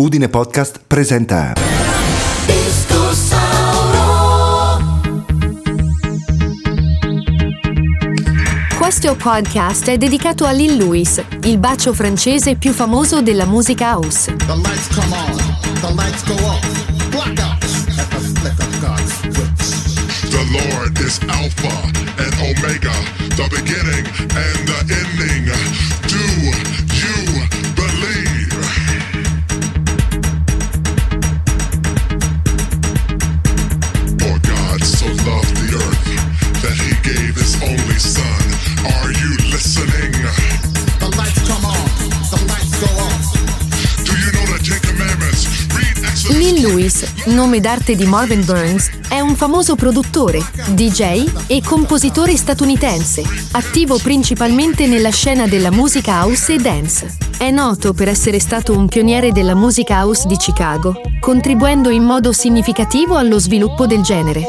[0.00, 1.52] Udine Podcast presenta
[8.78, 14.34] Questo podcast è dedicato a Lil Louis, il bacio francese più famoso della musica house.
[14.36, 15.36] The lights come on,
[15.82, 17.10] the lights go off.
[17.10, 20.30] Blackouts at the flick of God's switch.
[20.30, 21.76] The Lord is Alpha
[22.16, 22.94] and Omega,
[23.36, 26.09] the beginning and the ending.
[47.26, 54.86] Nome d'arte di Marvin Burns, è un famoso produttore, DJ e compositore statunitense, attivo principalmente
[54.86, 57.16] nella scena della musica house e dance.
[57.38, 62.32] È noto per essere stato un pioniere della musica house di Chicago, contribuendo in modo
[62.32, 64.46] significativo allo sviluppo del genere.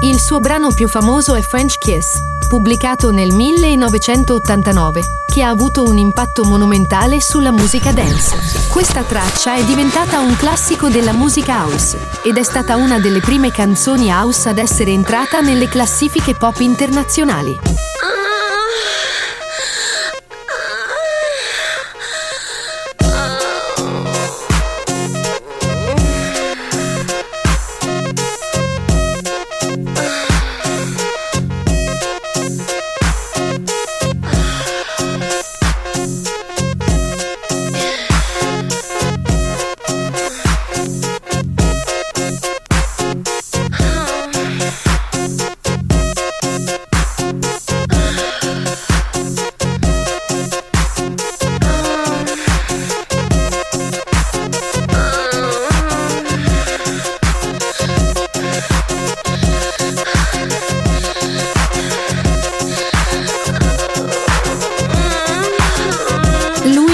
[0.00, 5.98] Il suo brano più famoso è French Kiss, pubblicato nel 1989, che ha avuto un
[5.98, 8.36] impatto monumentale sulla musica dance.
[8.70, 13.52] Questa traccia è diventata un classico della musica house ed è stata una delle prime
[13.52, 17.56] canzoni house ad essere entrata nelle classifiche pop internazionali.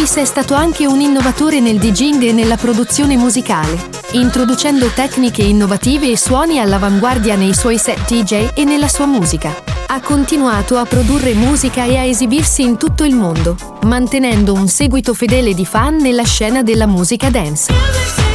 [0.05, 6.11] Luis è stato anche un innovatore nel DJing e nella produzione musicale, introducendo tecniche innovative
[6.11, 9.55] e suoni all'avanguardia nei suoi set DJ e nella sua musica.
[9.87, 15.15] Ha continuato a produrre musica e a esibirsi in tutto il mondo, mantenendo un seguito
[15.15, 18.34] fedele di fan nella scena della musica dance.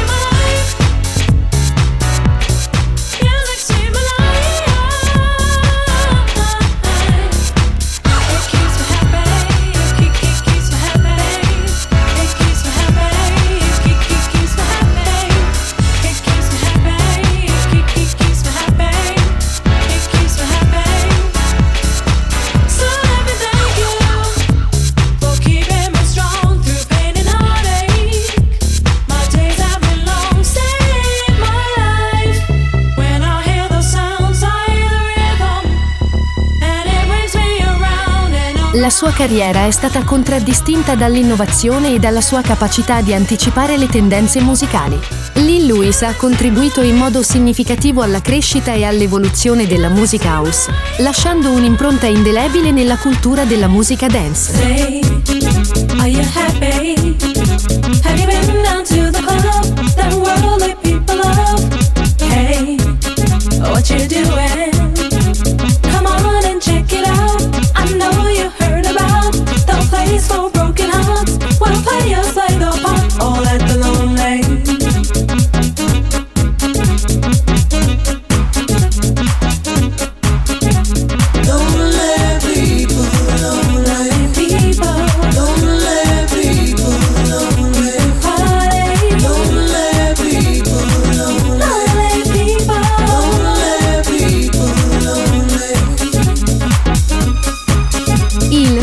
[38.74, 44.41] La sua carriera è stata contraddistinta dall'innovazione e dalla sua capacità di anticipare le tendenze
[44.41, 45.00] musicali.
[45.34, 51.50] Lil Louis ha contribuito in modo significativo alla crescita e all'evoluzione della musica house, lasciando
[51.50, 54.53] un'impronta indelebile nella cultura della musica dance.
[54.53, 55.02] Say,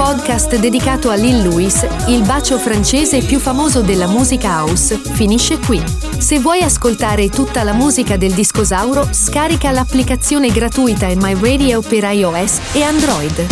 [0.06, 5.82] podcast dedicato a Lil Louis, il bacio francese più famoso della musica house, finisce qui.
[6.18, 12.04] Se vuoi ascoltare tutta la musica del discosauro, scarica l'applicazione gratuita in My Radio per
[12.04, 13.46] iOS e Android.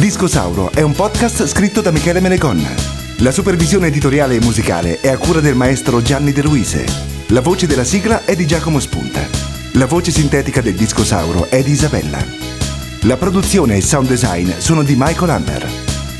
[0.00, 2.66] Discosauro è un podcast scritto da Michele Menecon.
[3.18, 6.84] La supervisione editoriale e musicale è a cura del maestro Gianni De Luise.
[7.28, 9.24] La voce della sigla è di Giacomo Spunta.
[9.74, 12.41] La voce sintetica del discosauro è di Isabella.
[13.04, 15.68] La produzione e il sound design sono di Michael Hammer.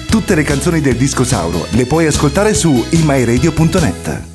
[0.08, 4.31] Tutte le canzoni del discosauro le puoi ascoltare su imyradio.net.